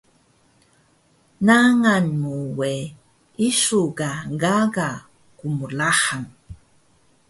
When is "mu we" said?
2.21-2.73